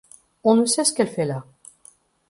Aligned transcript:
On 0.43 0.55
ne 0.55 0.65
sait 0.65 0.83
ce 0.83 0.93
qu’elle 0.93 1.07
fait 1.07 1.25
là. 1.27 1.45